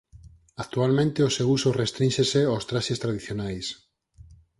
Actualmente 0.63 1.19
o 1.29 1.33
seu 1.37 1.47
uso 1.57 1.69
restrínxese 1.83 2.39
aos 2.47 2.63
traxes 2.69 3.01
tradicionais. 3.03 3.65